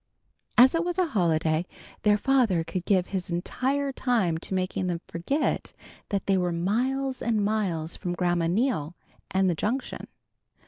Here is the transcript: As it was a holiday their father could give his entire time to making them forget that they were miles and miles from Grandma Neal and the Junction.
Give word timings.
As 0.57 0.73
it 0.73 0.83
was 0.83 0.97
a 0.97 1.05
holiday 1.09 1.67
their 2.01 2.17
father 2.17 2.63
could 2.63 2.85
give 2.85 3.05
his 3.09 3.29
entire 3.29 3.91
time 3.91 4.39
to 4.39 4.55
making 4.55 4.87
them 4.87 4.99
forget 5.07 5.73
that 6.09 6.25
they 6.25 6.39
were 6.39 6.51
miles 6.51 7.21
and 7.21 7.45
miles 7.45 7.97
from 7.97 8.15
Grandma 8.15 8.47
Neal 8.47 8.95
and 9.29 9.47
the 9.47 9.53
Junction. 9.53 10.07